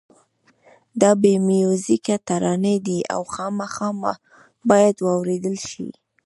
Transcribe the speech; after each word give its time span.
دا 1.01 1.11
بې 1.21 1.33
میوزیکه 1.47 2.15
ترانې 2.27 2.75
دي 2.85 2.99
او 3.13 3.21
خامخا 3.33 3.89
باید 4.69 4.95
واورېدل 5.01 5.55
شي. 5.69 5.87